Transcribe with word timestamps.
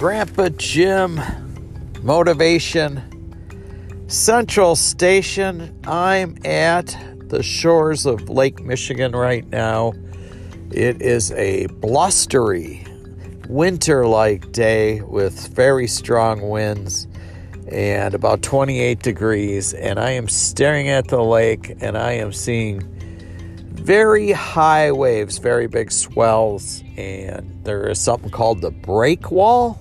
Grandpa 0.00 0.48
Jim 0.56 1.20
Motivation 2.02 3.02
Central 4.06 4.74
Station. 4.74 5.78
I'm 5.86 6.38
at 6.42 6.96
the 7.28 7.42
shores 7.42 8.06
of 8.06 8.30
Lake 8.30 8.62
Michigan 8.62 9.12
right 9.12 9.46
now. 9.50 9.92
It 10.70 11.02
is 11.02 11.32
a 11.32 11.66
blustery, 11.66 12.82
winter 13.46 14.06
like 14.06 14.52
day 14.52 15.02
with 15.02 15.48
very 15.48 15.86
strong 15.86 16.48
winds 16.48 17.06
and 17.70 18.14
about 18.14 18.40
28 18.40 19.00
degrees. 19.00 19.74
And 19.74 20.00
I 20.00 20.12
am 20.12 20.28
staring 20.28 20.88
at 20.88 21.08
the 21.08 21.22
lake 21.22 21.76
and 21.82 21.98
I 21.98 22.12
am 22.12 22.32
seeing 22.32 22.80
very 23.66 24.32
high 24.32 24.92
waves, 24.92 25.36
very 25.36 25.66
big 25.66 25.92
swells. 25.92 26.82
And 26.96 27.62
there 27.64 27.86
is 27.86 28.00
something 28.00 28.30
called 28.30 28.62
the 28.62 28.70
break 28.70 29.30
wall 29.30 29.78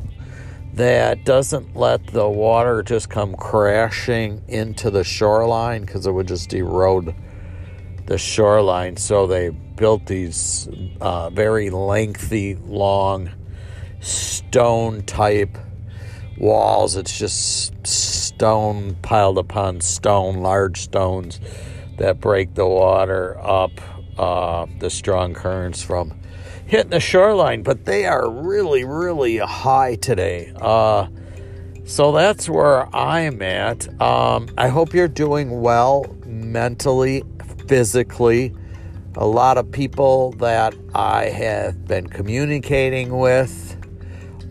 that 0.73 1.25
doesn't 1.25 1.75
let 1.75 2.05
the 2.07 2.27
water 2.27 2.83
just 2.83 3.09
come 3.09 3.35
crashing 3.35 4.41
into 4.47 4.89
the 4.89 5.03
shoreline 5.03 5.81
because 5.81 6.05
it 6.05 6.11
would 6.11 6.27
just 6.27 6.53
erode 6.53 7.15
the 8.05 8.17
shoreline. 8.17 8.97
So 8.97 9.27
they 9.27 9.49
built 9.49 10.05
these 10.05 10.67
uh, 11.01 11.29
very 11.29 11.69
lengthy, 11.69 12.55
long 12.55 13.29
stone 13.99 15.03
type 15.03 15.57
walls. 16.37 16.95
It's 16.95 17.17
just 17.17 17.85
stone 17.85 18.95
piled 19.01 19.37
upon 19.37 19.81
stone, 19.81 20.37
large 20.37 20.81
stones 20.81 21.39
that 21.97 22.19
break 22.19 22.53
the 22.53 22.65
water 22.65 23.37
up, 23.39 23.71
uh, 24.17 24.65
the 24.79 24.89
strong 24.89 25.33
currents 25.33 25.81
from 25.83 26.18
hitting 26.69 26.91
the 26.91 26.99
shoreline. 26.99 27.63
But 27.63 27.85
they 27.85 28.05
are 28.05 28.29
really, 28.29 28.85
really 28.85 29.37
high 29.37 29.95
today. 29.95 30.53
Uh, 30.55 31.07
so 31.83 32.11
that's 32.11 32.47
where 32.47 32.95
I'm 32.95 33.41
at. 33.41 33.89
Um, 33.99 34.47
I 34.57 34.67
hope 34.67 34.93
you're 34.93 35.07
doing 35.07 35.61
well 35.61 36.05
mentally, 36.25 37.23
physically. 37.67 38.55
A 39.15 39.25
lot 39.25 39.57
of 39.57 39.71
people 39.71 40.33
that 40.33 40.75
I 40.93 41.25
have 41.25 41.87
been 41.87 42.07
communicating 42.07 43.17
with 43.17 43.75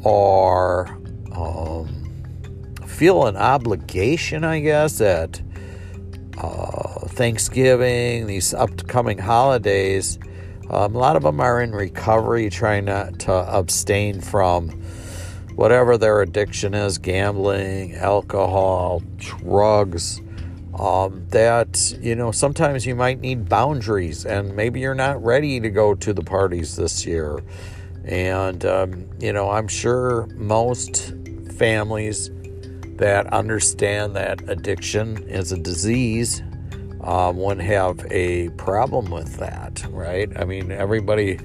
are 0.05 0.89
um, 1.33 1.89
feel 2.85 3.27
an 3.27 3.37
obligation, 3.37 4.42
I 4.42 4.59
guess, 4.59 5.01
at 5.01 5.41
uh, 6.37 7.07
Thanksgiving, 7.07 8.27
these 8.27 8.53
upcoming 8.53 9.19
holidays. 9.19 10.19
Um, 10.70 10.94
a 10.94 10.98
lot 10.98 11.16
of 11.16 11.22
them 11.22 11.41
are 11.41 11.62
in 11.62 11.72
recovery, 11.72 12.50
trying 12.50 12.86
not 12.86 13.19
to 13.20 13.33
abstain 13.33 14.20
from 14.20 14.70
whatever 15.55 15.97
their 15.97 16.20
addiction 16.20 16.74
is 16.74 16.98
gambling, 16.98 17.94
alcohol, 17.94 19.02
drugs. 19.16 20.20
Um, 20.78 21.27
that, 21.30 21.92
you 22.00 22.14
know, 22.14 22.30
sometimes 22.30 22.86
you 22.86 22.94
might 22.94 23.20
need 23.20 23.48
boundaries, 23.48 24.24
and 24.24 24.55
maybe 24.55 24.78
you're 24.78 24.94
not 24.94 25.22
ready 25.24 25.58
to 25.58 25.70
go 25.70 25.94
to 25.94 26.12
the 26.12 26.22
parties 26.22 26.77
this 26.77 27.05
year. 27.05 27.42
And, 28.05 28.64
um, 28.64 29.08
you 29.19 29.33
know, 29.33 29.50
I'm 29.50 29.66
sure 29.66 30.27
most 30.36 31.14
families 31.56 32.30
that 32.98 33.27
understand 33.33 34.14
that 34.16 34.48
addiction 34.48 35.19
is 35.28 35.50
a 35.50 35.58
disease 35.58 36.42
um, 37.09 37.39
wouldn't 37.39 37.67
have 37.67 38.06
a 38.11 38.51
problem 38.51 39.11
with 39.11 39.39
that, 39.39 39.83
right? 39.89 40.31
I 40.39 40.45
mean, 40.45 40.70
everybody 40.70 41.41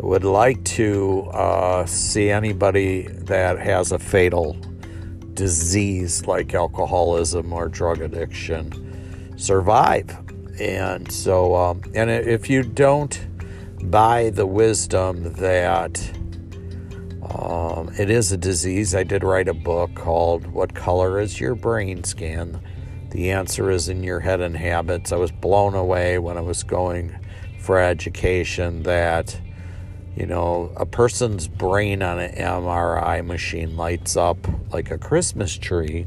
would 0.00 0.24
like 0.24 0.62
to 0.64 1.22
uh, 1.32 1.86
see 1.86 2.28
anybody 2.28 3.02
that 3.02 3.58
has 3.60 3.92
a 3.92 4.00
fatal 4.00 4.56
disease 5.34 6.26
like 6.26 6.54
alcoholism 6.54 7.52
or 7.52 7.68
drug 7.68 8.00
addiction 8.02 9.32
survive. 9.36 10.10
And 10.58 11.10
so, 11.12 11.54
um, 11.54 11.82
and 11.94 12.10
if 12.10 12.50
you 12.50 12.64
don't 12.64 13.26
buy 13.88 14.30
the 14.30 14.46
wisdom 14.46 15.32
that 15.34 16.00
um, 17.22 17.90
it 17.98 18.10
is 18.10 18.32
a 18.32 18.36
disease. 18.36 18.94
I 18.94 19.04
did 19.04 19.22
write 19.22 19.48
a 19.48 19.54
book 19.54 19.94
called 19.94 20.46
What 20.46 20.74
Color 20.74 21.20
is 21.20 21.40
Your 21.40 21.54
Brain 21.54 22.02
Scan? 22.02 22.60
The 23.10 23.30
answer 23.30 23.70
is 23.70 23.88
in 23.88 24.02
your 24.02 24.20
head 24.20 24.40
and 24.40 24.56
habits. 24.56 25.12
I 25.12 25.16
was 25.16 25.30
blown 25.30 25.74
away 25.74 26.18
when 26.18 26.36
I 26.36 26.40
was 26.40 26.62
going 26.62 27.16
for 27.60 27.78
education 27.78 28.82
that, 28.82 29.40
you 30.16 30.26
know, 30.26 30.72
a 30.76 30.86
person's 30.86 31.48
brain 31.48 32.02
on 32.02 32.18
an 32.18 32.34
MRI 32.34 33.24
machine 33.24 33.76
lights 33.76 34.16
up 34.16 34.38
like 34.72 34.90
a 34.90 34.98
Christmas 34.98 35.56
tree 35.56 36.06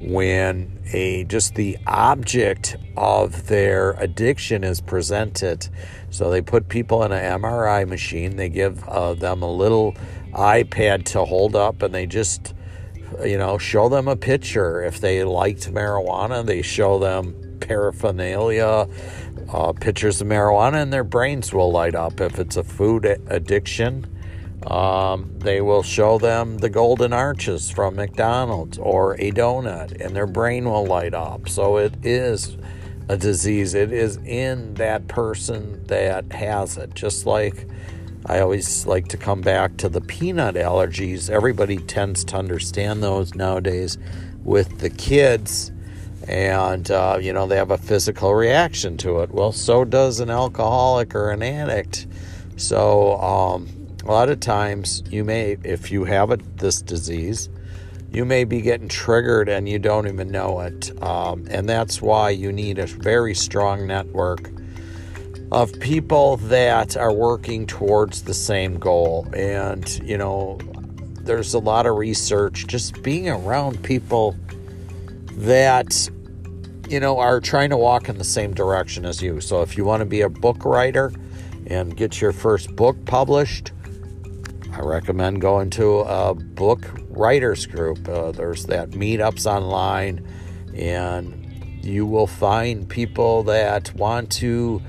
when 0.00 0.78
a 0.92 1.24
just 1.24 1.56
the 1.56 1.76
object 1.86 2.76
of 2.96 3.48
their 3.48 3.92
addiction 3.92 4.64
is 4.64 4.80
presented. 4.80 5.68
So 6.10 6.30
they 6.30 6.40
put 6.40 6.68
people 6.68 7.02
in 7.02 7.12
an 7.12 7.40
MRI 7.40 7.86
machine. 7.86 8.36
They 8.36 8.48
give 8.48 8.88
uh, 8.88 9.14
them 9.14 9.42
a 9.42 9.50
little 9.50 9.96
iPad 10.32 11.04
to 11.06 11.24
hold 11.24 11.56
up, 11.56 11.82
and 11.82 11.94
they 11.94 12.06
just 12.06 12.54
you 13.24 13.38
know 13.38 13.58
show 13.58 13.88
them 13.88 14.08
a 14.08 14.16
picture. 14.16 14.82
If 14.82 15.00
they 15.00 15.24
liked 15.24 15.72
marijuana, 15.72 16.44
they 16.44 16.62
show 16.62 16.98
them 16.98 17.34
paraphernalia, 17.60 18.88
uh, 19.52 19.72
pictures 19.72 20.20
of 20.20 20.28
marijuana, 20.28 20.82
and 20.82 20.92
their 20.92 21.04
brains 21.04 21.52
will 21.52 21.70
light 21.70 21.94
up. 21.94 22.20
If 22.20 22.38
it's 22.38 22.56
a 22.56 22.64
food 22.64 23.04
addiction 23.28 24.06
um, 24.66 25.32
they 25.38 25.60
will 25.60 25.82
show 25.82 26.18
them 26.18 26.58
the 26.58 26.68
golden 26.68 27.12
arches 27.12 27.70
from 27.70 27.96
McDonald's 27.96 28.76
or 28.78 29.14
a 29.14 29.30
donut, 29.30 30.00
and 30.00 30.14
their 30.14 30.26
brain 30.26 30.64
will 30.68 30.84
light 30.84 31.14
up. 31.14 31.48
So 31.48 31.76
it 31.76 31.94
is 32.02 32.56
a 33.08 33.16
disease. 33.16 33.74
It 33.74 33.92
is 33.92 34.16
in 34.18 34.74
that 34.74 35.08
person 35.08 35.84
that 35.84 36.32
has 36.32 36.76
it. 36.76 36.94
Just 36.94 37.24
like 37.24 37.66
I 38.26 38.40
always 38.40 38.86
like 38.86 39.08
to 39.08 39.16
come 39.16 39.40
back 39.40 39.76
to 39.78 39.88
the 39.88 40.00
peanut 40.00 40.56
allergies. 40.56 41.30
Everybody 41.30 41.78
tends 41.78 42.24
to 42.24 42.36
understand 42.36 43.02
those 43.02 43.34
nowadays 43.34 43.96
with 44.44 44.80
the 44.80 44.90
kids, 44.90 45.72
and 46.26 46.90
uh, 46.90 47.18
you 47.20 47.32
know 47.32 47.46
they 47.46 47.56
have 47.56 47.70
a 47.70 47.78
physical 47.78 48.34
reaction 48.34 48.96
to 48.98 49.20
it. 49.20 49.30
Well, 49.30 49.52
so 49.52 49.84
does 49.84 50.20
an 50.20 50.30
alcoholic 50.30 51.14
or 51.14 51.30
an 51.30 51.42
addict. 51.42 52.06
So 52.56 53.16
um, 53.20 53.68
a 54.04 54.10
lot 54.10 54.28
of 54.28 54.40
times 54.40 55.02
you 55.10 55.24
may, 55.24 55.56
if 55.62 55.90
you 55.90 56.04
have 56.04 56.30
a, 56.30 56.36
this 56.56 56.82
disease, 56.82 57.48
you 58.10 58.24
may 58.24 58.44
be 58.44 58.60
getting 58.60 58.88
triggered 58.88 59.48
and 59.48 59.68
you 59.68 59.78
don't 59.78 60.08
even 60.08 60.30
know 60.30 60.60
it. 60.60 60.90
Um, 61.02 61.46
and 61.50 61.68
that's 61.68 62.00
why 62.00 62.30
you 62.30 62.52
need 62.52 62.78
a 62.78 62.86
very 62.86 63.34
strong 63.34 63.86
network 63.86 64.50
of 65.50 65.72
people 65.80 66.36
that 66.36 66.96
are 66.96 67.12
working 67.12 67.66
towards 67.66 68.22
the 68.22 68.34
same 68.34 68.78
goal. 68.78 69.26
And, 69.34 69.88
you 70.02 70.18
know, 70.18 70.58
there's 71.22 71.54
a 71.54 71.58
lot 71.58 71.86
of 71.86 71.96
research 71.96 72.66
just 72.66 73.02
being 73.02 73.28
around 73.28 73.82
people 73.82 74.36
that, 75.32 76.10
you 76.88 77.00
know, 77.00 77.18
are 77.18 77.40
trying 77.40 77.70
to 77.70 77.76
walk 77.76 78.08
in 78.08 78.18
the 78.18 78.24
same 78.24 78.52
direction 78.52 79.06
as 79.06 79.22
you. 79.22 79.40
So 79.40 79.62
if 79.62 79.76
you 79.76 79.84
want 79.84 80.00
to 80.00 80.06
be 80.06 80.20
a 80.20 80.28
book 80.28 80.64
writer 80.64 81.12
and 81.66 81.96
get 81.96 82.20
your 82.20 82.32
first 82.32 82.74
book 82.76 83.02
published, 83.06 83.72
I 84.72 84.80
recommend 84.80 85.40
going 85.40 85.70
to 85.70 86.00
a 86.00 86.34
book 86.34 86.86
writers 87.08 87.66
group. 87.66 88.06
Uh, 88.08 88.32
there's 88.32 88.66
that 88.66 88.90
meetups 88.90 89.44
online, 89.44 90.26
and 90.74 91.84
you 91.84 92.06
will 92.06 92.26
find 92.26 92.88
people 92.88 93.42
that 93.44 93.92
want 93.94 94.30
to 94.32 94.80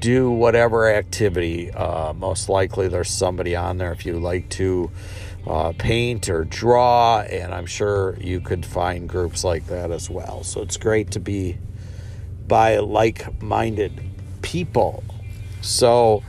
do 0.00 0.30
whatever 0.30 0.90
activity. 0.90 1.70
Uh, 1.70 2.12
most 2.14 2.48
likely, 2.48 2.88
there's 2.88 3.10
somebody 3.10 3.54
on 3.54 3.78
there 3.78 3.92
if 3.92 4.04
you 4.06 4.18
like 4.18 4.48
to 4.50 4.90
uh, 5.46 5.72
paint 5.78 6.28
or 6.28 6.44
draw, 6.44 7.20
and 7.20 7.54
I'm 7.54 7.66
sure 7.66 8.16
you 8.20 8.40
could 8.40 8.64
find 8.64 9.08
groups 9.08 9.44
like 9.44 9.66
that 9.66 9.90
as 9.90 10.10
well. 10.10 10.42
So 10.42 10.62
it's 10.62 10.76
great 10.76 11.10
to 11.12 11.20
be 11.20 11.58
by 12.46 12.78
like 12.78 13.42
minded 13.42 14.00
people. 14.42 15.04
So, 15.60 16.22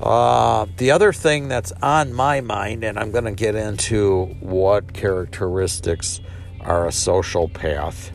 uh, 0.00 0.66
the 0.78 0.92
other 0.92 1.12
thing 1.12 1.48
that's 1.48 1.72
on 1.82 2.12
my 2.12 2.40
mind, 2.40 2.84
and 2.84 2.98
I'm 2.98 3.10
going 3.10 3.24
to 3.24 3.32
get 3.32 3.54
into 3.54 4.26
what 4.40 4.94
characteristics 4.94 6.20
are 6.60 6.86
a 6.86 6.90
sociopath, 6.90 8.10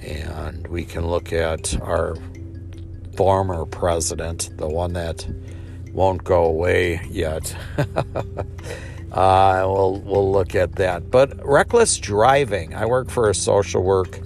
and 0.00 0.66
we 0.68 0.84
can 0.84 1.06
look 1.06 1.32
at 1.32 1.78
our 1.82 2.16
former 3.16 3.64
president, 3.66 4.50
the 4.56 4.68
one 4.68 4.92
that 4.94 5.26
won't 5.92 6.24
go 6.24 6.44
away 6.44 7.00
yet. 7.08 7.56
uh, 9.12 9.62
we'll 9.66 10.00
we'll 10.00 10.32
look 10.32 10.54
at 10.54 10.76
that. 10.76 11.10
But 11.10 11.44
reckless 11.46 11.96
driving. 11.98 12.74
I 12.74 12.86
work 12.86 13.10
for 13.10 13.30
a 13.30 13.34
social 13.34 13.82
work 13.82 14.20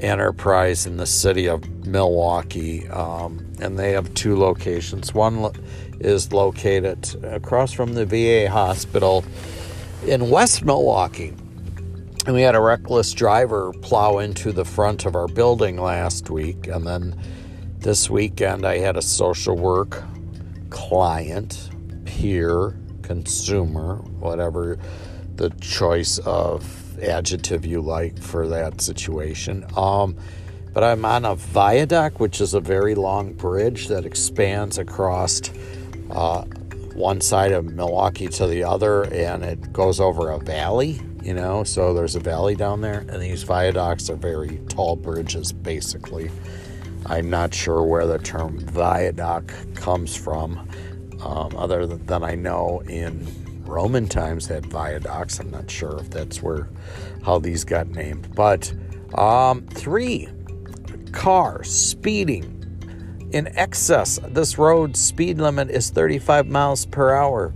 enterprise 0.00 0.86
in 0.86 0.96
the 0.96 1.06
city 1.06 1.48
of 1.48 1.68
Milwaukee, 1.86 2.88
um, 2.88 3.46
and 3.60 3.78
they 3.78 3.92
have 3.92 4.12
two 4.14 4.36
locations. 4.36 5.12
One 5.12 5.52
is 6.00 6.32
located 6.32 7.22
across 7.24 7.72
from 7.72 7.92
the 7.94 8.06
VA 8.06 8.50
hospital 8.50 9.24
in 10.06 10.30
West 10.30 10.64
Milwaukee. 10.64 11.34
And 12.26 12.34
we 12.34 12.42
had 12.42 12.54
a 12.54 12.60
reckless 12.60 13.12
driver 13.12 13.72
plow 13.80 14.18
into 14.18 14.52
the 14.52 14.64
front 14.64 15.06
of 15.06 15.14
our 15.14 15.28
building 15.28 15.78
last 15.78 16.30
week. 16.30 16.66
And 16.66 16.86
then 16.86 17.18
this 17.80 18.10
weekend, 18.10 18.66
I 18.66 18.78
had 18.78 18.96
a 18.96 19.02
social 19.02 19.56
work 19.56 20.02
client, 20.68 21.70
peer, 22.04 22.76
consumer, 23.02 23.96
whatever 24.18 24.78
the 25.36 25.50
choice 25.60 26.18
of 26.18 26.98
adjective 27.00 27.64
you 27.64 27.80
like 27.80 28.20
for 28.20 28.46
that 28.48 28.80
situation. 28.80 29.64
Um, 29.76 30.16
but 30.72 30.84
I'm 30.84 31.04
on 31.04 31.24
a 31.24 31.34
viaduct, 31.34 32.20
which 32.20 32.40
is 32.40 32.54
a 32.54 32.60
very 32.60 32.94
long 32.94 33.32
bridge 33.32 33.88
that 33.88 34.04
expands 34.04 34.78
across 34.78 35.40
uh, 36.10 36.42
one 36.94 37.20
side 37.20 37.52
of 37.52 37.64
Milwaukee 37.64 38.28
to 38.28 38.46
the 38.46 38.62
other, 38.62 39.04
and 39.04 39.42
it 39.42 39.72
goes 39.72 39.98
over 40.00 40.30
a 40.30 40.38
valley, 40.38 41.00
you 41.22 41.32
know. 41.34 41.64
So 41.64 41.94
there's 41.94 42.14
a 42.14 42.20
valley 42.20 42.54
down 42.54 42.82
there, 42.82 43.00
and 43.00 43.22
these 43.22 43.42
viaducts 43.42 44.10
are 44.10 44.16
very 44.16 44.58
tall 44.68 44.96
bridges, 44.96 45.50
basically. 45.52 46.30
I'm 47.06 47.30
not 47.30 47.54
sure 47.54 47.82
where 47.82 48.06
the 48.06 48.18
term 48.18 48.58
viaduct 48.60 49.52
comes 49.74 50.16
from, 50.16 50.68
um, 51.22 51.56
other 51.56 51.86
than 51.86 52.22
I 52.22 52.34
know 52.34 52.82
in 52.86 53.26
Roman 53.64 54.08
times 54.08 54.46
had 54.46 54.66
viaducts. 54.66 55.38
I'm 55.38 55.50
not 55.50 55.70
sure 55.70 55.98
if 56.00 56.10
that's 56.10 56.42
where 56.42 56.68
how 57.24 57.38
these 57.38 57.64
got 57.64 57.88
named, 57.88 58.34
but 58.34 58.72
um, 59.14 59.66
three 59.68 60.28
cars 61.12 61.70
speeding 61.70 62.56
in 63.32 63.46
excess. 63.56 64.18
This 64.28 64.58
road 64.58 64.96
speed 64.96 65.38
limit 65.38 65.70
is 65.70 65.90
35 65.90 66.46
miles 66.46 66.86
per 66.86 67.14
hour. 67.14 67.52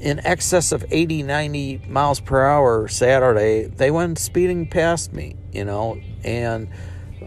In 0.00 0.18
excess 0.26 0.72
of 0.72 0.84
80, 0.90 1.22
90 1.22 1.82
miles 1.88 2.18
per 2.18 2.44
hour 2.44 2.88
Saturday, 2.88 3.66
they 3.66 3.90
went 3.90 4.18
speeding 4.18 4.66
past 4.66 5.12
me, 5.12 5.36
you 5.52 5.64
know, 5.64 6.00
and 6.24 6.68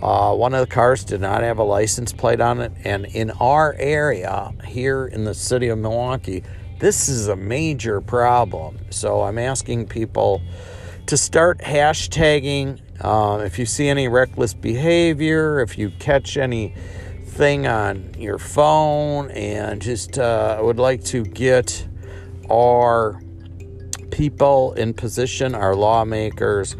uh, 0.05 0.31
one 0.35 0.53
of 0.53 0.59
the 0.59 0.71
cars 0.71 1.03
did 1.03 1.19
not 1.19 1.41
have 1.41 1.57
a 1.57 1.63
license 1.63 2.13
plate 2.13 2.39
on 2.39 2.61
it. 2.61 2.71
And 2.83 3.05
in 3.05 3.31
our 3.31 3.73
area 3.79 4.53
here 4.63 5.07
in 5.07 5.23
the 5.23 5.33
city 5.33 5.67
of 5.69 5.79
Milwaukee, 5.79 6.43
this 6.77 7.09
is 7.09 7.27
a 7.27 7.35
major 7.35 8.01
problem. 8.01 8.77
So 8.91 9.23
I'm 9.23 9.39
asking 9.39 9.87
people 9.87 10.43
to 11.07 11.17
start 11.17 11.57
hashtagging. 11.57 12.81
Uh, 13.03 13.39
if 13.45 13.57
you 13.57 13.65
see 13.65 13.87
any 13.87 14.07
reckless 14.07 14.53
behavior, 14.53 15.59
if 15.61 15.75
you 15.75 15.89
catch 15.97 16.37
anything 16.37 17.65
on 17.65 18.13
your 18.15 18.37
phone, 18.37 19.31
and 19.31 19.81
just 19.81 20.19
uh, 20.19 20.59
would 20.61 20.77
like 20.77 21.03
to 21.05 21.23
get 21.23 21.87
our 22.51 23.19
people 24.11 24.73
in 24.73 24.93
position, 24.93 25.55
our 25.55 25.75
lawmakers, 25.75 26.75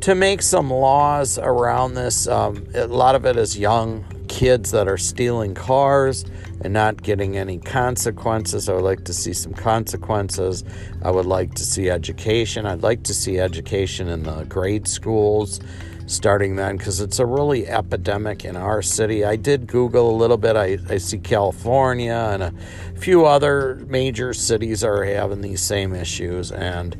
to 0.00 0.14
make 0.14 0.42
some 0.42 0.70
laws 0.70 1.38
around 1.38 1.94
this. 1.94 2.26
Um, 2.28 2.66
a 2.74 2.86
lot 2.86 3.14
of 3.14 3.24
it 3.26 3.36
is 3.36 3.58
young 3.58 4.04
kids 4.28 4.70
that 4.70 4.86
are 4.88 4.98
stealing 4.98 5.54
cars 5.54 6.24
and 6.60 6.72
not 6.72 7.02
getting 7.02 7.36
any 7.36 7.58
consequences. 7.58 8.68
I 8.68 8.74
would 8.74 8.84
like 8.84 9.04
to 9.04 9.12
see 9.12 9.32
some 9.32 9.54
consequences. 9.54 10.64
I 11.02 11.10
would 11.10 11.26
like 11.26 11.54
to 11.54 11.64
see 11.64 11.90
education. 11.90 12.66
I'd 12.66 12.82
like 12.82 13.04
to 13.04 13.14
see 13.14 13.38
education 13.38 14.08
in 14.08 14.24
the 14.24 14.44
grade 14.44 14.86
schools 14.86 15.60
starting 16.06 16.56
then 16.56 16.76
because 16.76 17.00
it's 17.00 17.18
a 17.18 17.26
really 17.26 17.66
epidemic 17.68 18.44
in 18.44 18.56
our 18.56 18.80
city. 18.82 19.24
I 19.24 19.36
did 19.36 19.66
Google 19.66 20.10
a 20.10 20.16
little 20.16 20.38
bit. 20.38 20.56
I, 20.56 20.78
I 20.88 20.98
see 20.98 21.18
California 21.18 22.30
and 22.32 22.42
a 22.42 22.52
few 22.98 23.26
other 23.26 23.74
major 23.88 24.32
cities 24.32 24.82
are 24.82 25.04
having 25.04 25.42
these 25.42 25.60
same 25.60 25.94
issues. 25.94 26.50
And 26.50 26.96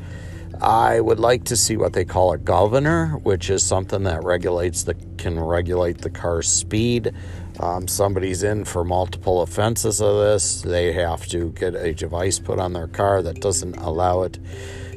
I 0.61 0.99
would 0.99 1.19
like 1.19 1.45
to 1.45 1.55
see 1.55 1.77
what 1.77 1.93
they 1.93 2.05
call 2.05 2.33
a 2.33 2.37
governor, 2.37 3.17
which 3.23 3.49
is 3.49 3.65
something 3.65 4.03
that 4.03 4.23
regulates 4.23 4.83
the 4.83 4.95
can 5.17 5.39
regulate 5.39 5.99
the 5.99 6.09
car's 6.09 6.49
speed. 6.49 7.13
Um, 7.59 7.87
somebody's 7.87 8.43
in 8.43 8.65
for 8.65 8.83
multiple 8.85 9.41
offenses 9.41 10.01
of 10.01 10.15
this, 10.17 10.61
they 10.61 10.93
have 10.93 11.27
to 11.27 11.51
get 11.51 11.75
a 11.75 11.93
device 11.93 12.39
put 12.39 12.59
on 12.59 12.73
their 12.73 12.87
car 12.87 13.21
that 13.21 13.41
doesn't 13.41 13.75
allow 13.77 14.23
it 14.23 14.39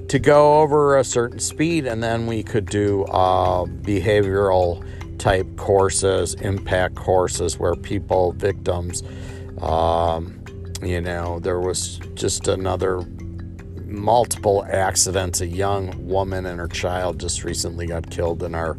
to 0.09 0.19
go 0.19 0.61
over 0.61 0.99
a 0.99 1.05
certain 1.05 1.39
speed, 1.39 1.87
and 1.87 2.03
then 2.03 2.27
we 2.27 2.43
could 2.43 2.67
do 2.67 3.05
uh, 3.05 3.65
behavioral 3.65 4.85
type 5.19 5.57
courses, 5.57 6.35
impact 6.35 6.95
courses 6.95 7.59
where 7.59 7.75
people, 7.75 8.33
victims, 8.33 9.03
um, 9.61 10.43
you 10.83 11.01
know, 11.01 11.39
there 11.41 11.61
was 11.61 11.99
just 12.15 12.49
another 12.49 13.01
multiple 13.93 14.65
accidents. 14.69 15.41
A 15.41 15.47
young 15.47 16.07
woman 16.07 16.47
and 16.47 16.59
her 16.59 16.69
child 16.69 17.21
just 17.21 17.45
recently 17.45 17.87
got 17.87 18.11
killed 18.11 18.43
in 18.43 18.55
our 18.55 18.77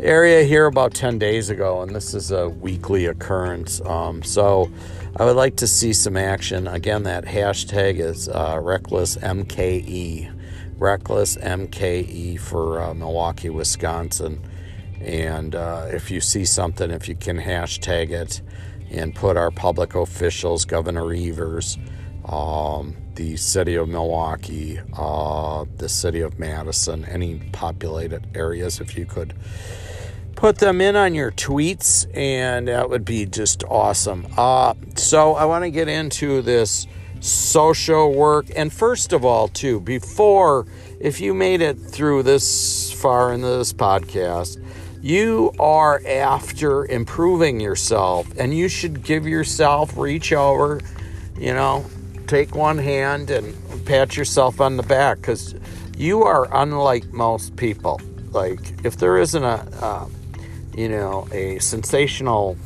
area 0.00 0.42
here 0.44 0.66
about 0.66 0.94
10 0.94 1.18
days 1.18 1.50
ago, 1.50 1.82
and 1.82 1.94
this 1.94 2.14
is 2.14 2.30
a 2.30 2.48
weekly 2.48 3.06
occurrence. 3.06 3.80
Um, 3.82 4.22
so 4.22 4.70
I 5.16 5.24
would 5.24 5.36
like 5.36 5.56
to 5.56 5.66
see 5.66 5.92
some 5.92 6.16
action. 6.16 6.66
Again, 6.66 7.04
that 7.04 7.24
hashtag 7.24 7.98
is 7.98 8.28
uh, 8.28 8.58
reckless 8.60 9.16
MKE. 9.16 10.32
Reckless 10.78 11.36
MKE 11.36 12.40
for 12.40 12.80
uh, 12.82 12.94
Milwaukee, 12.94 13.50
Wisconsin. 13.50 14.42
And 15.00 15.54
uh, 15.54 15.86
if 15.90 16.10
you 16.10 16.20
see 16.20 16.44
something, 16.44 16.90
if 16.90 17.08
you 17.08 17.14
can 17.14 17.38
hashtag 17.38 18.10
it 18.10 18.42
and 18.90 19.14
put 19.14 19.36
our 19.36 19.50
public 19.50 19.94
officials, 19.94 20.64
Governor 20.64 21.12
Evers, 21.12 21.78
um, 22.24 22.96
the 23.16 23.36
city 23.36 23.74
of 23.74 23.88
Milwaukee, 23.88 24.80
uh, 24.96 25.64
the 25.76 25.88
city 25.88 26.20
of 26.20 26.38
Madison, 26.38 27.04
any 27.04 27.36
populated 27.52 28.26
areas, 28.34 28.80
if 28.80 28.96
you 28.96 29.06
could 29.06 29.34
put 30.36 30.58
them 30.58 30.80
in 30.80 30.96
on 30.96 31.14
your 31.14 31.30
tweets, 31.30 32.06
and 32.16 32.68
that 32.68 32.90
would 32.90 33.04
be 33.04 33.26
just 33.26 33.64
awesome. 33.64 34.26
Uh, 34.36 34.74
so, 34.96 35.34
I 35.34 35.44
want 35.44 35.64
to 35.64 35.70
get 35.70 35.88
into 35.88 36.42
this 36.42 36.86
social 37.20 38.12
work, 38.12 38.46
and 38.54 38.72
first 38.72 39.12
of 39.12 39.24
all, 39.24 39.48
too, 39.48 39.80
before 39.80 40.66
if 41.00 41.20
you 41.20 41.34
made 41.34 41.60
it 41.60 41.74
through 41.78 42.22
this 42.22 42.92
far 42.92 43.32
into 43.32 43.46
this 43.46 43.72
podcast, 43.72 44.62
you 45.02 45.52
are 45.58 46.02
after 46.06 46.86
improving 46.86 47.60
yourself, 47.60 48.26
and 48.38 48.56
you 48.56 48.68
should 48.68 49.02
give 49.02 49.26
yourself 49.26 49.96
reach 49.96 50.32
over, 50.32 50.80
you 51.38 51.52
know, 51.52 51.84
take 52.26 52.54
one 52.54 52.78
hand 52.78 53.30
and 53.30 53.54
pat 53.86 54.16
yourself 54.16 54.60
on 54.60 54.76
the 54.76 54.82
back 54.82 55.18
because 55.18 55.54
you 55.96 56.22
are 56.22 56.48
unlike 56.52 57.12
most 57.12 57.56
people. 57.56 58.00
Like, 58.30 58.60
if 58.84 58.96
there 58.96 59.18
isn't 59.18 59.44
a, 59.44 59.68
uh, 59.80 60.08
you 60.76 60.88
know, 60.88 61.28
a 61.32 61.58
sensational 61.60 62.56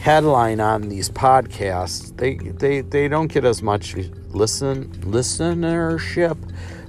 headline 0.00 0.60
on 0.60 0.82
these 0.88 1.10
podcasts, 1.10 2.16
they 2.16 2.34
they 2.36 2.82
they 2.82 3.08
don't 3.08 3.28
get 3.28 3.44
as 3.44 3.62
much 3.62 3.96
listen 4.30 4.88
listenership 5.00 6.36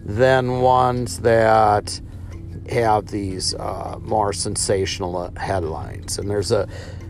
than 0.04 0.60
ones 0.60 1.20
that 1.22 2.00
have 2.70 3.08
these 3.08 3.56
uh, 3.56 3.98
more 4.02 4.34
sensational 4.34 5.32
headlines. 5.38 6.18
And 6.18 6.30
there's 6.30 6.52
a 6.52 6.68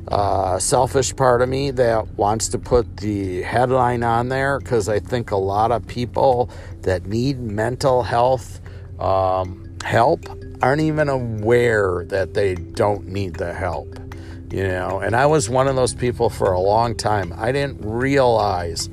uh, 0.09 0.59
selfish 0.59 1.15
part 1.15 1.41
of 1.41 1.49
me 1.49 1.71
that 1.71 2.07
wants 2.15 2.47
to 2.49 2.59
put 2.59 2.97
the 2.97 3.41
headline 3.41 4.03
on 4.03 4.29
there 4.29 4.59
because 4.59 4.87
I 4.87 4.99
think 4.99 5.31
a 5.31 5.37
lot 5.37 5.71
of 5.71 5.85
people 5.87 6.49
that 6.81 7.05
need 7.05 7.39
mental 7.39 8.03
health 8.03 8.61
um, 8.99 9.75
help 9.83 10.25
aren't 10.61 10.81
even 10.81 11.09
aware 11.09 12.05
that 12.05 12.33
they 12.33 12.55
don't 12.55 13.07
need 13.07 13.35
the 13.35 13.53
help. 13.53 13.99
You 14.51 14.67
know, 14.67 14.99
and 14.99 15.15
I 15.15 15.25
was 15.25 15.49
one 15.49 15.67
of 15.67 15.75
those 15.75 15.93
people 15.93 16.29
for 16.29 16.53
a 16.53 16.59
long 16.59 16.95
time. 16.95 17.33
I 17.35 17.51
didn't 17.51 17.81
realize 17.81 18.89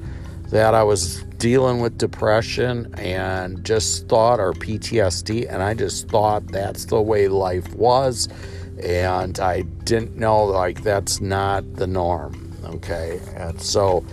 that 0.50 0.74
I 0.74 0.82
was 0.82 1.22
dealing 1.36 1.80
with 1.80 1.98
depression 1.98 2.92
and 2.98 3.62
just 3.64 4.08
thought, 4.08 4.40
or 4.40 4.54
PTSD, 4.54 5.46
and 5.52 5.62
I 5.62 5.74
just 5.74 6.08
thought 6.08 6.46
that's 6.48 6.86
the 6.86 7.00
way 7.00 7.28
life 7.28 7.72
was 7.74 8.28
and 8.80 9.38
I 9.40 9.62
didn't 9.62 10.16
know 10.16 10.44
like 10.44 10.82
that's 10.82 11.20
not 11.20 11.74
the 11.74 11.86
norm. 11.86 12.56
Okay, 12.64 13.20
and 13.36 13.60
so 13.60 14.04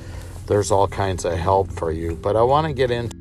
there's 0.48 0.72
all 0.72 0.88
kinds 0.88 1.26
of 1.26 1.34
help 1.34 1.72
for 1.72 1.92
you, 1.92 2.16
but 2.16 2.36
I 2.36 2.42
want 2.42 2.68
to 2.68 2.74
get 2.74 2.92
into. 2.92 3.16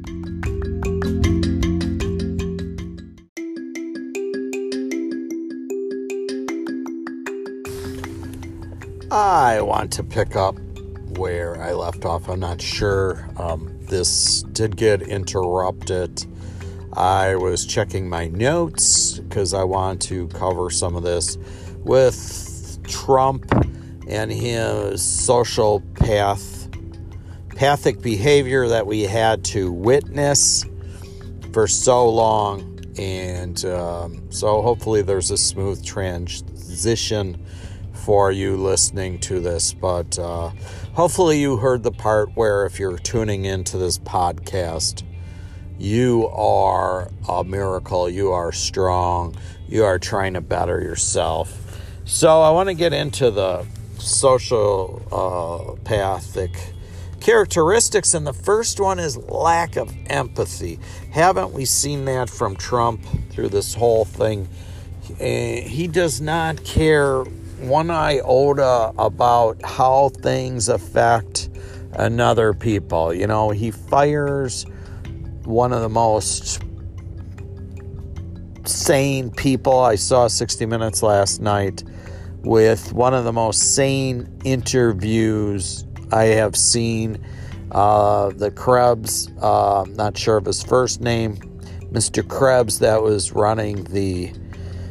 I 9.11 9.61
want 9.62 9.92
to 9.92 10.02
pick 10.02 10.37
up 10.37 10.59
where 11.16 11.61
I 11.62 11.73
left 11.73 12.04
off. 12.04 12.28
I'm 12.28 12.40
not 12.40 12.61
sure. 12.61 13.28
Um, 13.37 13.78
this 13.83 14.42
did 14.52 14.76
get 14.76 15.02
interrupted 15.02 16.25
I 16.92 17.37
was 17.37 17.66
checking 17.66 18.09
my 18.09 18.28
notes 18.28 19.18
because 19.18 19.54
I 19.54 19.64
want 19.64 20.02
to 20.02 20.28
cover 20.28 20.71
some 20.71 20.97
of 20.97 21.02
this 21.02 21.37
with 21.78 22.78
Trump 22.88 23.52
and 24.09 24.33
his 24.33 25.02
social 25.02 25.80
path 25.95 26.68
pathic 27.59 28.00
behavior 28.00 28.68
that 28.68 28.87
we 28.87 29.02
had 29.02 29.45
to 29.45 29.73
witness 29.73 30.64
for 31.52 31.66
so 31.66 32.09
long. 32.09 32.78
And 32.97 33.64
um, 33.64 34.30
so 34.30 34.62
hopefully 34.62 35.02
there's 35.02 35.33
a 35.33 35.37
smooth 35.37 35.85
transition 35.85 37.45
for 37.92 38.30
you 38.30 38.57
listening 38.57 39.18
to 39.21 39.40
this. 39.40 39.75
But 39.75 40.18
uh, 40.21 40.50
hopefully 40.95 41.40
you 41.40 41.57
heard 41.57 41.83
the 41.83 41.90
part 41.90 42.30
where 42.37 42.64
if 42.64 42.78
you're 42.78 42.97
tuning 42.97 43.45
into 43.45 43.76
this 43.76 43.99
podcast, 43.99 45.02
you 45.78 46.28
are 46.28 47.11
a 47.28 47.44
miracle. 47.44 48.11
You 48.11 48.32
are 48.32 48.52
strong. 48.52 49.37
You 49.68 49.85
are 49.85 49.99
trying 49.99 50.35
to 50.35 50.40
better 50.40 50.80
yourself. 50.80 51.80
So 52.04 52.40
I 52.40 52.50
want 52.50 52.68
to 52.68 52.75
get 52.75 52.92
into 52.92 53.30
the 53.30 53.66
social 53.99 55.02
uh, 55.12 55.75
characteristics, 57.20 58.14
and 58.14 58.26
the 58.26 58.32
first 58.32 58.80
one 58.80 58.99
is 58.99 59.16
lack 59.16 59.76
of 59.76 59.94
empathy. 60.06 60.78
Haven't 61.11 61.52
we 61.52 61.64
seen 61.64 62.06
that 62.06 62.30
from 62.30 62.56
Trump 62.56 63.04
through 63.30 63.50
this 63.50 63.75
whole 63.75 64.04
thing? 64.04 64.49
He 65.18 65.88
does 65.88 66.20
not 66.20 66.64
care 66.64 67.25
one 67.61 67.90
iota 67.90 68.92
about 68.99 69.62
how 69.62 70.11
things 70.11 70.68
affect 70.68 71.50
another 71.92 72.54
people. 72.54 73.12
You 73.12 73.26
know, 73.26 73.50
he 73.50 73.70
fires 73.70 74.64
one 75.48 75.72
of 75.72 75.80
the 75.80 75.88
most 75.88 76.62
sane 78.66 79.30
people. 79.30 79.80
I 79.80 79.94
saw 79.94 80.28
60 80.28 80.66
Minutes 80.66 81.02
last 81.02 81.40
night 81.40 81.82
with 82.42 82.92
one 82.92 83.14
of 83.14 83.24
the 83.24 83.32
most 83.32 83.74
sane 83.74 84.28
interviews 84.44 85.86
I 86.12 86.24
have 86.24 86.54
seen. 86.54 87.24
Uh, 87.72 88.28
the 88.30 88.50
Krebs, 88.50 89.30
uh, 89.40 89.86
not 89.88 90.16
sure 90.16 90.36
of 90.36 90.44
his 90.44 90.62
first 90.62 91.00
name, 91.00 91.36
Mr. 91.92 92.26
Krebs, 92.26 92.78
that 92.80 93.02
was 93.02 93.32
running 93.32 93.84
the 93.84 94.30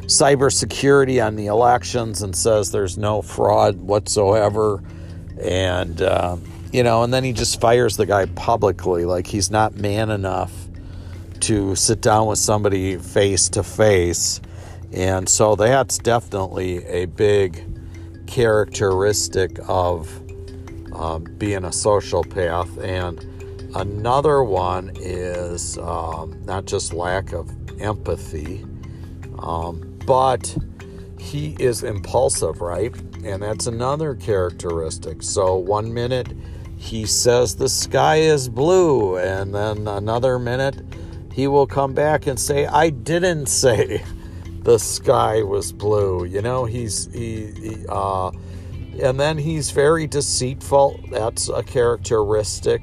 cybersecurity 0.06 1.24
on 1.24 1.36
the 1.36 1.46
elections 1.46 2.22
and 2.22 2.34
says 2.34 2.72
there's 2.72 2.98
no 2.98 3.22
fraud 3.22 3.76
whatsoever. 3.76 4.82
And, 5.40 6.02
uh, 6.02 6.36
you 6.72 6.82
know, 6.82 7.02
and 7.02 7.12
then 7.12 7.24
he 7.24 7.32
just 7.32 7.60
fires 7.60 7.96
the 7.96 8.06
guy 8.06 8.26
publicly, 8.26 9.04
like 9.04 9.26
he's 9.26 9.50
not 9.50 9.76
man 9.76 10.10
enough 10.10 10.52
to 11.40 11.74
sit 11.76 12.00
down 12.00 12.26
with 12.26 12.38
somebody 12.38 12.96
face 12.96 13.48
to 13.50 13.62
face. 13.62 14.40
And 14.92 15.28
so 15.28 15.54
that's 15.54 15.98
definitely 15.98 16.84
a 16.86 17.06
big 17.06 17.64
characteristic 18.26 19.58
of 19.66 20.08
um, 20.92 21.24
being 21.38 21.64
a 21.64 21.68
sociopath. 21.68 22.82
And 22.82 23.74
another 23.76 24.42
one 24.42 24.92
is 24.96 25.78
um, 25.78 26.42
not 26.44 26.66
just 26.66 26.92
lack 26.92 27.32
of 27.32 27.50
empathy, 27.80 28.64
um, 29.38 29.98
but 30.06 30.56
he 31.18 31.56
is 31.58 31.82
impulsive, 31.82 32.60
right? 32.60 32.94
And 33.24 33.42
that's 33.42 33.66
another 33.66 34.14
characteristic. 34.14 35.22
So 35.22 35.56
one 35.56 35.92
minute 35.92 36.32
he 36.78 37.04
says 37.06 37.56
the 37.56 37.68
sky 37.68 38.16
is 38.16 38.48
blue, 38.48 39.18
and 39.18 39.54
then 39.54 39.86
another 39.88 40.38
minute 40.38 40.80
he 41.32 41.46
will 41.46 41.66
come 41.66 41.92
back 41.92 42.26
and 42.26 42.38
say, 42.38 42.66
I 42.66 42.90
didn't 42.90 43.46
say 43.46 44.02
the 44.62 44.78
sky 44.78 45.42
was 45.42 45.72
blue. 45.72 46.24
You 46.24 46.40
know, 46.40 46.64
he's 46.64 47.12
he, 47.12 47.52
he 47.52 47.86
uh, 47.88 48.30
and 49.00 49.18
then 49.18 49.38
he's 49.38 49.70
very 49.70 50.06
deceitful. 50.06 51.00
That's 51.10 51.48
a 51.48 51.62
characteristic 51.62 52.82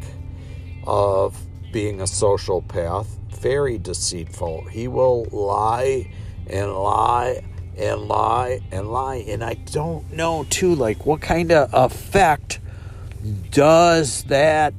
of 0.86 1.38
being 1.72 2.02
a 2.02 2.06
sociopath. 2.06 3.08
Very 3.40 3.78
deceitful. 3.78 4.66
He 4.66 4.88
will 4.88 5.26
lie 5.32 6.12
and 6.48 6.74
lie 6.74 7.44
and 7.78 8.08
lie 8.08 8.62
and 8.72 8.90
lie. 8.92 9.26
And 9.28 9.44
I 9.44 9.56
don't 9.56 10.12
know, 10.14 10.46
too, 10.50 10.76
like 10.76 11.06
what 11.06 11.22
kind 11.22 11.52
of 11.52 11.74
effect 11.74 12.60
does 13.52 14.24
that 14.24 14.74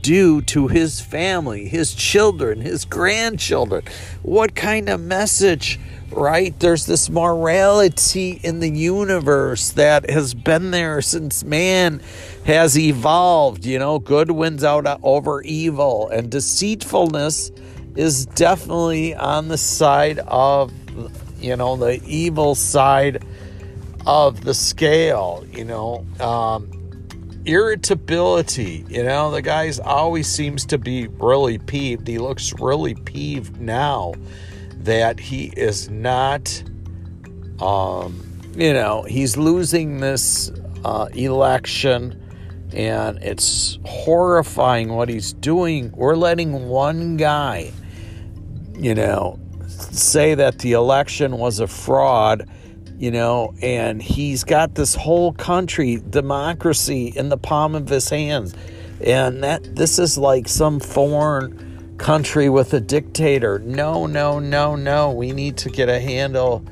do 0.00 0.42
to 0.42 0.68
his 0.68 1.00
family, 1.00 1.68
his 1.68 1.94
children, 1.94 2.60
his 2.60 2.84
grandchildren? 2.84 3.84
What 4.22 4.54
kind 4.54 4.88
of 4.88 5.00
message 5.00 5.78
right? 6.12 6.58
There's 6.60 6.86
this 6.86 7.08
morality 7.10 8.40
in 8.42 8.60
the 8.60 8.70
universe 8.70 9.70
that 9.70 10.08
has 10.10 10.34
been 10.34 10.70
there 10.70 11.00
since 11.00 11.44
man 11.44 12.00
has 12.44 12.78
evolved. 12.78 13.64
You 13.64 13.78
know, 13.78 13.98
good 13.98 14.30
wins 14.30 14.64
out 14.64 14.86
over 15.02 15.42
evil, 15.42 16.08
and 16.08 16.30
deceitfulness 16.30 17.50
is 17.96 18.26
definitely 18.26 19.14
on 19.14 19.48
the 19.48 19.58
side 19.58 20.18
of, 20.20 20.72
you 21.40 21.56
know, 21.56 21.76
the 21.76 22.02
evil 22.04 22.54
side 22.54 23.24
of 24.06 24.44
the 24.44 24.54
scale. 24.54 25.44
You 25.50 25.64
know, 25.64 26.06
um, 26.20 26.70
irritability. 27.44 28.84
You 28.88 29.02
know, 29.04 29.30
the 29.30 29.42
guy's 29.42 29.78
always 29.78 30.26
seems 30.26 30.64
to 30.66 30.78
be 30.78 31.08
really 31.08 31.58
peeved. 31.58 32.06
He 32.06 32.18
looks 32.18 32.52
really 32.60 32.94
peeved 32.94 33.60
now 33.60 34.14
that 34.78 35.20
he 35.20 35.52
is 35.56 35.88
not, 35.90 36.62
um, 37.60 38.22
you 38.56 38.72
know, 38.72 39.02
he's 39.02 39.36
losing 39.36 40.00
this 40.00 40.50
uh, 40.84 41.08
election 41.14 42.18
and 42.72 43.18
it's 43.22 43.78
horrifying 43.84 44.94
what 44.94 45.08
he's 45.08 45.32
doing. 45.34 45.92
We're 45.92 46.16
letting 46.16 46.68
one 46.68 47.16
guy, 47.16 47.70
you 48.74 48.94
know, 48.94 49.38
say 49.68 50.34
that 50.34 50.58
the 50.58 50.72
election 50.72 51.38
was 51.38 51.60
a 51.60 51.66
fraud, 51.66 52.48
you 52.98 53.10
know, 53.10 53.54
and 53.62 54.02
he's 54.02 54.44
got 54.44 54.74
this 54.74 54.94
whole 54.94 55.32
country, 55.32 56.02
democracy 56.10 57.12
in 57.16 57.28
the 57.28 57.36
palm 57.36 57.74
of 57.74 57.88
his 57.88 58.08
hands. 58.08 58.54
And 59.04 59.42
that 59.42 59.74
this 59.76 59.98
is 59.98 60.16
like 60.16 60.48
some 60.48 60.78
foreign 60.78 61.96
country 61.98 62.48
with 62.48 62.72
a 62.74 62.80
dictator. 62.80 63.58
No, 63.60 64.06
no, 64.06 64.38
no, 64.38 64.76
no. 64.76 65.10
We 65.10 65.32
need 65.32 65.56
to 65.58 65.70
get 65.70 65.88
a 65.88 66.00
handle 66.00 66.64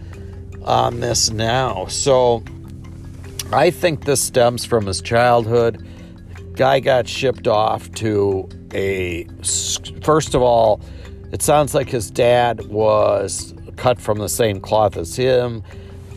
on 0.64 1.00
this 1.00 1.30
now. 1.30 1.86
So 1.86 2.44
I 3.52 3.70
think 3.70 4.04
this 4.04 4.22
stems 4.22 4.64
from 4.64 4.86
his 4.86 5.00
childhood. 5.00 5.86
Guy 6.54 6.80
got 6.80 7.08
shipped 7.08 7.48
off 7.48 7.90
to 7.92 8.48
a, 8.72 9.26
first 10.02 10.34
of 10.34 10.42
all, 10.42 10.80
it 11.32 11.42
sounds 11.42 11.74
like 11.74 11.88
his 11.88 12.10
dad 12.10 12.66
was 12.66 13.54
cut 13.76 14.00
from 14.00 14.18
the 14.18 14.28
same 14.28 14.60
cloth 14.60 14.96
as 14.96 15.16
him, 15.16 15.62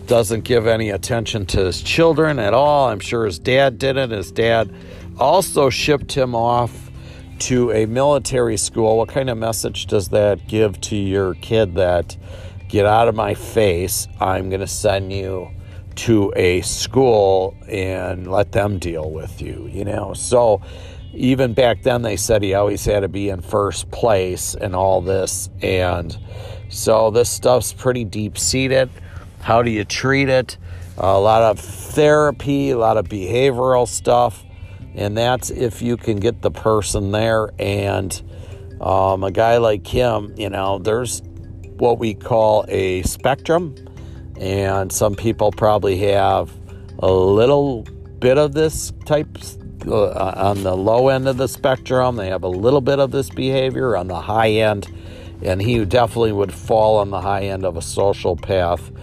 doesn't 0.07 0.43
give 0.43 0.67
any 0.67 0.89
attention 0.89 1.45
to 1.47 1.65
his 1.65 1.81
children 1.81 2.39
at 2.39 2.53
all. 2.53 2.89
I'm 2.89 2.99
sure 2.99 3.25
his 3.25 3.39
dad 3.39 3.79
didn't. 3.79 4.11
His 4.11 4.31
dad 4.31 4.73
also 5.19 5.69
shipped 5.69 6.13
him 6.13 6.35
off 6.35 6.91
to 7.39 7.71
a 7.71 7.85
military 7.85 8.55
school, 8.55 8.97
what 8.97 9.09
kind 9.09 9.29
of 9.29 9.37
message 9.37 9.87
does 9.87 10.09
that 10.09 10.47
give 10.47 10.79
to 10.79 10.95
your 10.95 11.33
kid 11.35 11.75
that 11.75 12.15
get 12.69 12.85
out 12.85 13.07
of 13.07 13.15
my 13.15 13.33
face? 13.33 14.07
I'm 14.19 14.49
going 14.49 14.61
to 14.61 14.67
send 14.67 15.11
you 15.11 15.49
to 15.95 16.31
a 16.35 16.61
school 16.61 17.55
and 17.67 18.31
let 18.31 18.53
them 18.53 18.79
deal 18.79 19.11
with 19.11 19.41
you, 19.41 19.67
you 19.71 19.83
know? 19.83 20.13
So 20.13 20.61
even 21.13 21.53
back 21.53 21.83
then, 21.83 22.01
they 22.01 22.15
said 22.15 22.43
he 22.43 22.53
always 22.53 22.85
had 22.85 23.01
to 23.01 23.09
be 23.09 23.29
in 23.29 23.41
first 23.41 23.91
place 23.91 24.55
and 24.55 24.75
all 24.75 25.01
this. 25.01 25.49
And 25.61 26.17
so 26.69 27.11
this 27.11 27.29
stuff's 27.29 27.73
pretty 27.73 28.05
deep 28.05 28.37
seated. 28.37 28.89
How 29.43 29.61
do 29.61 29.69
you 29.69 29.85
treat 29.85 30.29
it? 30.29 30.57
A 30.97 31.19
lot 31.19 31.41
of 31.43 31.59
therapy, 31.59 32.71
a 32.71 32.77
lot 32.77 32.97
of 32.97 33.07
behavioral 33.07 33.87
stuff 33.87 34.43
and 34.95 35.17
that's 35.17 35.49
if 35.49 35.81
you 35.81 35.97
can 35.97 36.17
get 36.17 36.41
the 36.41 36.51
person 36.51 37.11
there. 37.11 37.49
And 37.59 38.21
um, 38.81 39.23
a 39.23 39.31
guy 39.31 39.57
like 39.57 39.85
him, 39.87 40.33
you 40.37 40.49
know, 40.49 40.79
there's 40.79 41.21
what 41.77 41.99
we 41.99 42.13
call 42.13 42.65
a 42.67 43.01
spectrum, 43.03 43.75
and 44.39 44.91
some 44.91 45.15
people 45.15 45.51
probably 45.51 45.97
have 45.99 46.51
a 46.99 47.11
little 47.11 47.83
bit 48.19 48.37
of 48.37 48.53
this 48.53 48.93
type 49.05 49.37
uh, 49.87 50.33
on 50.35 50.63
the 50.63 50.75
low 50.75 51.09
end 51.09 51.27
of 51.27 51.37
the 51.37 51.47
spectrum. 51.47 52.15
They 52.15 52.27
have 52.27 52.43
a 52.43 52.49
little 52.49 52.81
bit 52.81 52.99
of 52.99 53.11
this 53.11 53.29
behavior 53.29 53.97
on 53.97 54.07
the 54.07 54.21
high 54.21 54.51
end, 54.51 54.87
and 55.41 55.61
he 55.61 55.83
definitely 55.85 56.31
would 56.33 56.53
fall 56.53 56.97
on 56.97 57.09
the 57.09 57.21
high 57.21 57.45
end 57.45 57.65
of 57.65 57.75
a 57.75 57.81
sociopath. 57.81 58.95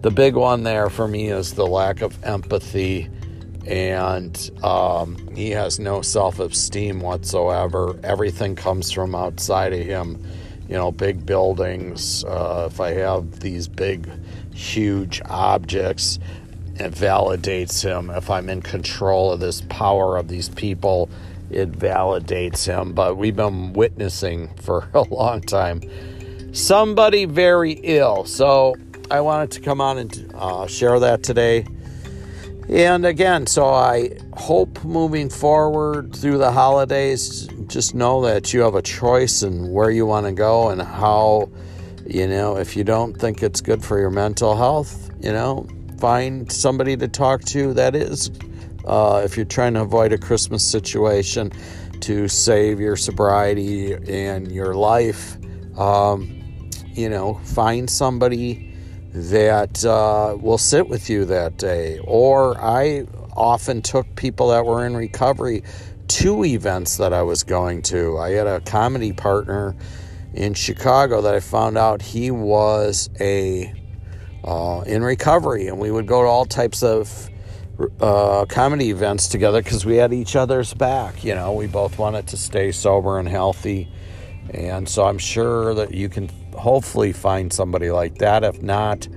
The 0.00 0.10
big 0.10 0.36
one 0.36 0.62
there 0.62 0.90
for 0.90 1.08
me 1.08 1.28
is 1.28 1.54
the 1.54 1.66
lack 1.66 2.02
of 2.02 2.22
empathy 2.24 3.08
and 3.66 4.50
um, 4.62 5.16
he 5.34 5.50
has 5.50 5.78
no 5.78 6.02
self 6.02 6.38
esteem 6.38 7.00
whatsoever. 7.00 7.98
Everything 8.02 8.56
comes 8.56 8.90
from 8.90 9.14
outside 9.14 9.72
of 9.72 9.80
him. 9.80 10.24
You 10.68 10.74
know, 10.74 10.92
big 10.92 11.26
buildings. 11.26 12.24
Uh, 12.24 12.68
if 12.70 12.80
I 12.80 12.92
have 12.92 13.40
these 13.40 13.68
big, 13.68 14.08
huge 14.54 15.20
objects, 15.24 16.18
it 16.76 16.92
validates 16.92 17.82
him. 17.82 18.10
If 18.10 18.30
I'm 18.30 18.48
in 18.48 18.62
control 18.62 19.32
of 19.32 19.40
this 19.40 19.62
power 19.68 20.16
of 20.16 20.28
these 20.28 20.48
people 20.48 21.10
it 21.50 21.72
validates 21.72 22.66
him. 22.66 22.92
But 22.92 23.16
we've 23.16 23.36
been 23.36 23.72
witnessing 23.72 24.54
for 24.60 24.88
a 24.94 25.02
long 25.02 25.40
time 25.40 25.80
somebody 26.52 27.24
very 27.24 27.72
ill. 27.72 28.24
So 28.24 28.74
I 29.10 29.22
wanted 29.22 29.50
to 29.52 29.60
come 29.60 29.80
on 29.80 29.98
and 29.98 30.32
uh, 30.34 30.66
share 30.66 31.00
that 31.00 31.22
today. 31.22 31.66
And 32.68 33.06
again, 33.06 33.46
so 33.46 33.66
I 33.66 34.10
hope 34.34 34.84
moving 34.84 35.30
forward 35.30 36.14
through 36.14 36.36
the 36.36 36.52
holidays, 36.52 37.48
just 37.68 37.94
know 37.94 38.20
that 38.22 38.52
you 38.52 38.60
have 38.60 38.74
a 38.74 38.82
choice 38.82 39.42
in 39.42 39.70
where 39.72 39.90
you 39.90 40.04
want 40.04 40.26
to 40.26 40.32
go 40.32 40.68
and 40.68 40.82
how, 40.82 41.50
you 42.06 42.26
know, 42.26 42.58
if 42.58 42.76
you 42.76 42.84
don't 42.84 43.14
think 43.14 43.42
it's 43.42 43.62
good 43.62 43.82
for 43.82 43.98
your 43.98 44.10
mental 44.10 44.54
health, 44.54 45.10
you 45.20 45.32
know, 45.32 45.66
find 45.98 46.52
somebody 46.52 46.94
to 46.98 47.08
talk 47.08 47.42
to 47.44 47.72
that 47.72 47.94
is, 47.94 48.30
uh, 48.84 49.22
if 49.24 49.38
you're 49.38 49.46
trying 49.46 49.72
to 49.72 49.80
avoid 49.80 50.12
a 50.12 50.18
Christmas 50.18 50.62
situation 50.62 51.50
to 52.00 52.28
save 52.28 52.78
your 52.78 52.96
sobriety 52.96 53.94
and 53.94 54.52
your 54.52 54.74
life, 54.74 55.38
um, 55.78 56.34
you 56.92 57.08
know, 57.08 57.34
find 57.44 57.88
somebody 57.88 58.67
that 59.30 59.84
uh, 59.84 60.36
will 60.40 60.58
sit 60.58 60.88
with 60.88 61.10
you 61.10 61.24
that 61.26 61.56
day. 61.56 61.98
Or 62.04 62.56
I 62.60 63.06
often 63.36 63.82
took 63.82 64.14
people 64.16 64.48
that 64.48 64.64
were 64.64 64.84
in 64.86 64.96
recovery 64.96 65.62
to 66.08 66.44
events 66.44 66.96
that 66.96 67.12
I 67.12 67.22
was 67.22 67.42
going 67.42 67.82
to. 67.82 68.18
I 68.18 68.30
had 68.30 68.46
a 68.46 68.60
comedy 68.60 69.12
partner 69.12 69.76
in 70.34 70.54
Chicago 70.54 71.22
that 71.22 71.34
I 71.34 71.40
found 71.40 71.76
out 71.76 72.02
he 72.02 72.30
was 72.30 73.10
a 73.20 73.74
uh, 74.44 74.82
in 74.86 75.02
recovery, 75.02 75.66
and 75.66 75.78
we 75.78 75.90
would 75.90 76.06
go 76.06 76.22
to 76.22 76.28
all 76.28 76.44
types 76.44 76.82
of 76.82 77.28
uh, 78.00 78.44
comedy 78.46 78.90
events 78.90 79.28
together 79.28 79.62
because 79.62 79.84
we 79.84 79.96
had 79.96 80.12
each 80.12 80.36
other's 80.36 80.72
back. 80.74 81.24
You 81.24 81.34
know, 81.34 81.52
we 81.52 81.66
both 81.66 81.98
wanted 81.98 82.28
to 82.28 82.36
stay 82.36 82.72
sober 82.72 83.18
and 83.18 83.28
healthy, 83.28 83.88
and 84.50 84.88
so 84.88 85.04
I'm 85.04 85.18
sure 85.18 85.74
that 85.74 85.92
you 85.92 86.08
can 86.08 86.30
hopefully 86.58 87.12
find 87.12 87.52
somebody 87.52 87.90
like 87.90 88.18
that. 88.18 88.44
If 88.44 88.62
not, 88.62 89.08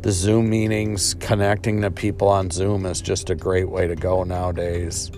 the 0.00 0.12
Zoom 0.12 0.50
meetings, 0.50 1.14
connecting 1.14 1.80
to 1.82 1.90
people 1.90 2.28
on 2.28 2.50
Zoom 2.50 2.86
is 2.86 3.00
just 3.00 3.30
a 3.30 3.34
great 3.34 3.68
way 3.68 3.86
to 3.86 3.96
go 3.96 4.24
nowadays. 4.24 5.10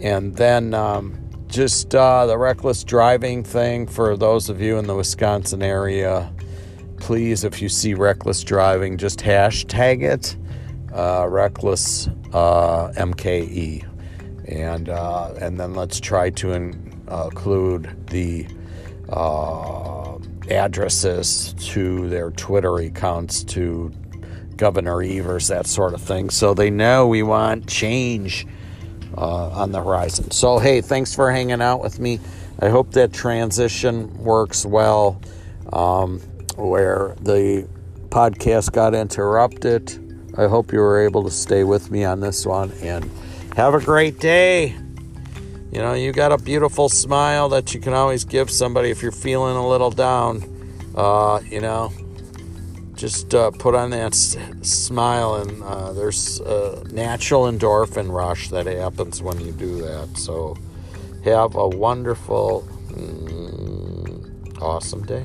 And 0.00 0.34
then 0.36 0.74
um, 0.74 1.18
just 1.48 1.94
uh, 1.94 2.26
the 2.26 2.38
reckless 2.38 2.84
driving 2.84 3.44
thing 3.44 3.86
for 3.86 4.16
those 4.16 4.48
of 4.48 4.60
you 4.60 4.78
in 4.78 4.86
the 4.86 4.94
Wisconsin 4.94 5.62
area. 5.62 6.32
Please, 6.98 7.44
if 7.44 7.60
you 7.60 7.68
see 7.68 7.94
reckless 7.94 8.42
driving, 8.42 8.96
just 8.96 9.20
hashtag 9.20 10.02
it 10.02 10.36
uh, 10.92 11.26
reckless 11.28 12.08
uh, 12.32 12.92
MKE, 12.96 13.86
and 14.48 14.88
uh, 14.88 15.32
and 15.40 15.58
then 15.58 15.74
let's 15.74 16.00
try 16.00 16.30
to 16.30 16.52
in, 16.52 17.04
include 17.08 18.06
the 18.08 18.46
uh, 19.08 19.99
addresses 20.50 21.54
to 21.58 22.08
their 22.08 22.30
Twitter 22.32 22.76
accounts 22.76 23.44
to 23.44 23.92
Governor 24.56 25.02
Evers, 25.02 25.48
that 25.48 25.66
sort 25.66 25.94
of 25.94 26.02
thing. 26.02 26.30
So 26.30 26.54
they 26.54 26.70
know 26.70 27.06
we 27.06 27.22
want 27.22 27.66
change 27.66 28.46
uh, 29.16 29.50
on 29.50 29.72
the 29.72 29.82
horizon. 29.82 30.30
So, 30.30 30.58
hey, 30.58 30.80
thanks 30.80 31.14
for 31.14 31.30
hanging 31.30 31.62
out 31.62 31.80
with 31.82 31.98
me. 31.98 32.20
I 32.60 32.68
hope 32.68 32.92
that 32.92 33.12
transition 33.12 34.12
works 34.22 34.66
well. 34.66 35.20
Um, 35.72 36.20
where 36.56 37.16
the 37.20 37.66
podcast 38.08 38.72
got 38.72 38.94
interrupted, 38.94 40.34
I 40.36 40.46
hope 40.46 40.72
you 40.72 40.78
were 40.78 41.00
able 41.00 41.24
to 41.24 41.30
stay 41.30 41.64
with 41.64 41.90
me 41.90 42.04
on 42.04 42.20
this 42.20 42.46
one 42.46 42.72
and 42.82 43.08
have 43.56 43.74
a 43.74 43.80
great 43.80 44.18
day. 44.18 44.76
You 45.72 45.78
know, 45.78 45.94
you 45.94 46.12
got 46.12 46.32
a 46.32 46.38
beautiful 46.38 46.88
smile 46.88 47.48
that 47.50 47.72
you 47.74 47.80
can 47.80 47.92
always 47.92 48.24
give 48.24 48.50
somebody 48.50 48.90
if 48.90 49.02
you're 49.02 49.12
feeling 49.12 49.56
a 49.56 49.66
little 49.66 49.90
down. 49.90 50.42
Uh, 50.96 51.40
you 51.48 51.60
know, 51.60 51.92
just 52.96 53.34
uh, 53.34 53.52
put 53.52 53.74
on 53.76 53.90
that 53.90 54.12
s- 54.12 54.36
smile, 54.62 55.36
and 55.36 55.62
uh, 55.62 55.92
there's 55.92 56.40
a 56.40 56.84
natural 56.92 57.44
endorphin 57.44 58.10
rush 58.10 58.48
that 58.50 58.66
happens 58.66 59.22
when 59.22 59.40
you 59.40 59.52
do 59.52 59.80
that. 59.80 60.08
So, 60.16 60.56
have 61.24 61.54
a 61.54 61.68
wonderful, 61.68 62.66
mm, 62.88 64.60
awesome 64.60 65.04
day. 65.06 65.24